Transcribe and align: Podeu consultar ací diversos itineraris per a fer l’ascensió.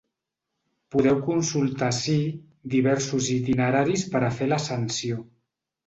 Podeu 0.95 1.19
consultar 1.27 1.91
ací 1.97 2.17
diversos 2.77 3.31
itineraris 3.39 4.11
per 4.17 4.27
a 4.27 4.35
fer 4.41 4.53
l’ascensió. 4.53 5.25